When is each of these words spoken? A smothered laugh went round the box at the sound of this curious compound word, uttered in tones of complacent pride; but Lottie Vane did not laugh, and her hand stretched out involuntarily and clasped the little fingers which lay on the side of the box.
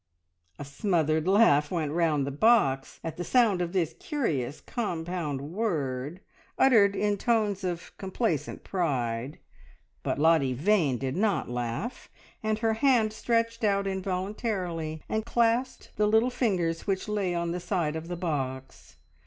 A 0.57 0.65
smothered 0.65 1.27
laugh 1.27 1.69
went 1.69 1.91
round 1.91 2.25
the 2.25 2.31
box 2.31 2.99
at 3.03 3.17
the 3.17 3.23
sound 3.23 3.61
of 3.61 3.71
this 3.71 3.93
curious 3.99 4.59
compound 4.59 5.41
word, 5.53 6.21
uttered 6.57 6.95
in 6.95 7.17
tones 7.17 7.63
of 7.63 7.95
complacent 7.99 8.63
pride; 8.63 9.37
but 10.01 10.17
Lottie 10.17 10.53
Vane 10.53 10.97
did 10.97 11.15
not 11.15 11.51
laugh, 11.51 12.09
and 12.41 12.57
her 12.65 12.73
hand 12.73 13.13
stretched 13.13 13.63
out 13.63 13.85
involuntarily 13.85 15.03
and 15.07 15.23
clasped 15.23 15.91
the 15.97 16.07
little 16.07 16.31
fingers 16.31 16.87
which 16.87 17.07
lay 17.07 17.35
on 17.35 17.51
the 17.51 17.59
side 17.59 17.95
of 17.95 18.07
the 18.07 18.17
box. 18.17 18.95